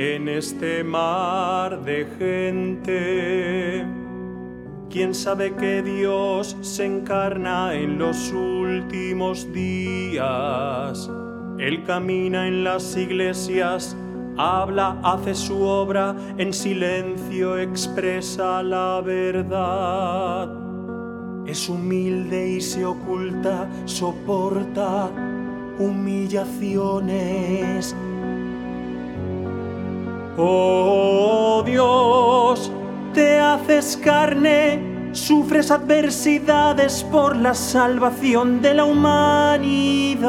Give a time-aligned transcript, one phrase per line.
[0.00, 3.84] en este mar de gente.
[4.88, 11.10] ¿Quién sabe que Dios se encarna en los últimos días?
[11.58, 13.94] Él camina en las iglesias,
[14.38, 20.48] habla, hace su obra, en silencio expresa la verdad.
[21.46, 25.10] Es humilde y se oculta, soporta
[25.78, 27.94] humillaciones.
[30.36, 32.70] Oh Dios,
[33.12, 40.20] te haces carne, sufres adversidades por la salvación de la humanidad.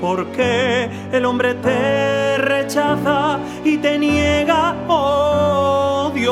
[0.00, 6.30] Porque el hombre te rechaza y te niega, oh Dios.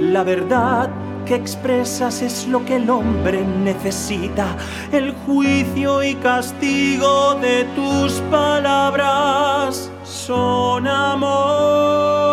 [0.00, 4.56] La verdad que expresas es lo que el hombre necesita,
[4.92, 12.24] el juicio y castigo de tus palabras son amor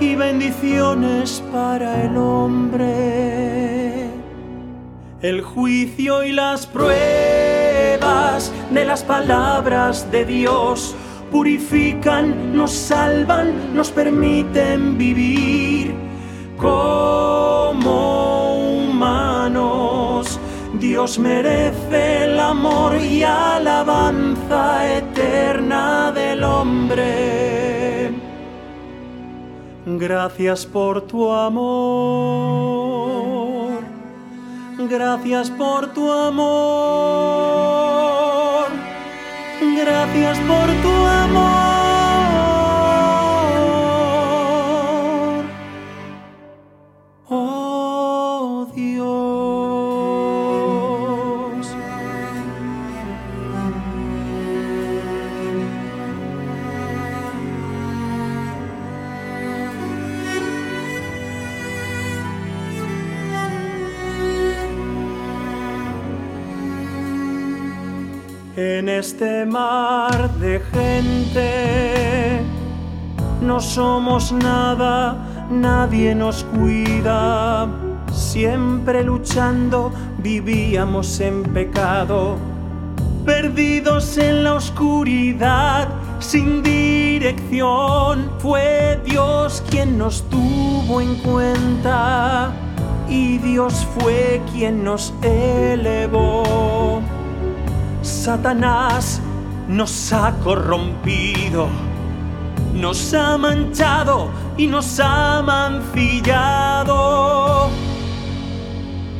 [0.00, 4.10] y bendiciones para el hombre.
[5.20, 10.96] El juicio y las pruebas de las palabras de Dios
[11.30, 16.11] purifican, nos salvan, nos permiten vivir
[21.02, 28.12] Dios merece el amor y alabanza eterna del hombre.
[29.84, 32.62] Gracias por tu amor.
[34.78, 36.52] Gracias por tu amor.
[39.60, 41.61] Gracias por tu amor.
[68.56, 72.42] En este mar de gente
[73.40, 77.66] no somos nada, nadie nos cuida.
[78.12, 82.36] Siempre luchando vivíamos en pecado,
[83.24, 85.88] perdidos en la oscuridad,
[86.18, 88.32] sin dirección.
[88.38, 92.52] Fue Dios quien nos tuvo en cuenta
[93.08, 97.00] y Dios fue quien nos elevó.
[98.22, 99.20] Satanás
[99.66, 101.66] nos ha corrompido,
[102.72, 106.88] nos ha manchado y nos ha mancillado.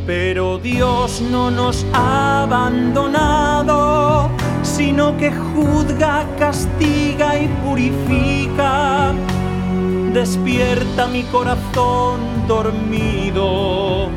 [0.06, 4.30] Pero Dios no nos ha abandonado,
[4.62, 9.12] sino que juzga, castiga y purifica.
[10.12, 14.10] Despierta mi corazón dormido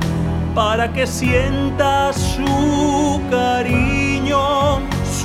[0.53, 4.04] para que sienta su cariño,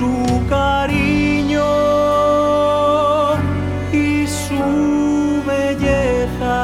[0.00, 0.16] su
[0.48, 1.68] cariño
[3.92, 6.56] y su belleza.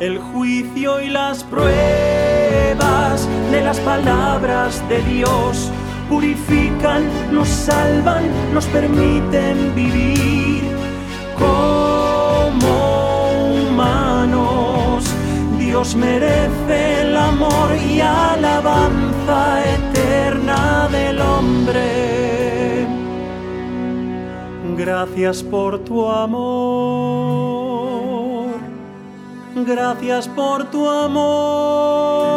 [0.00, 5.70] El juicio y las pruebas de las palabras de Dios
[6.08, 10.64] purifican, nos salvan, nos permiten vivir
[11.38, 12.72] como
[13.68, 15.04] humanos.
[15.56, 18.00] Dios merece el amor y
[24.80, 26.48] Gracias por tu amor.
[29.54, 32.30] Gracias por tu amor.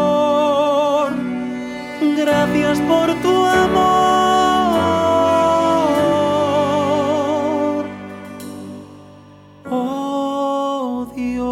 [2.18, 3.84] Gracias por tu amor.
[9.72, 11.48] Oh Dios.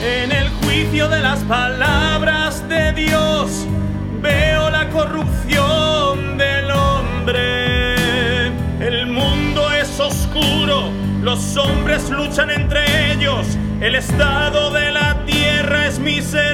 [0.00, 1.83] En el juicio de las palabras
[11.54, 13.46] los hombres luchan entre ellos,
[13.80, 16.53] el estado de la tierra es miserable.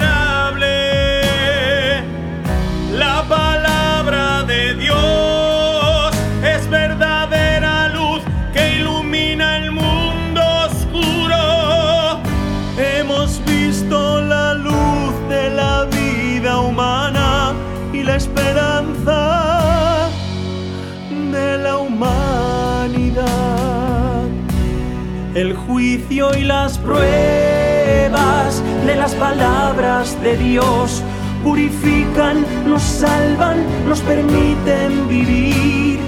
[25.80, 31.02] Y las pruebas de las palabras de Dios
[31.42, 35.98] purifican, nos salvan, nos permiten vivir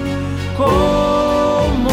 [0.55, 1.89] como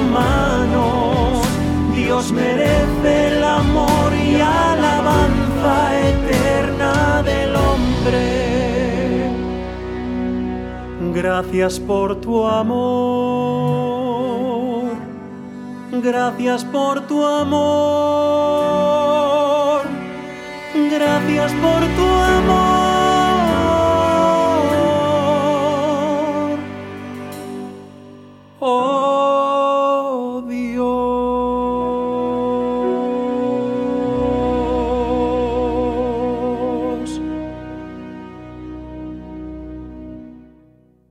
[0.00, 1.46] humanos.
[1.94, 9.30] Dios merece el amor y alabanza eterna del hombre.
[11.14, 13.31] Gracias por tu amor.
[16.00, 17.52] Gracias por tu amor.
[20.90, 22.11] Gracias por tu amor.